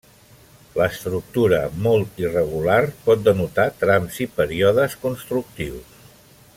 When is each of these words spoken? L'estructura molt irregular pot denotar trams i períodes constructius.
L'estructura 0.77 1.59
molt 1.87 2.17
irregular 2.23 2.79
pot 3.09 3.21
denotar 3.29 3.69
trams 3.85 4.19
i 4.25 4.27
períodes 4.41 4.97
constructius. 5.05 6.01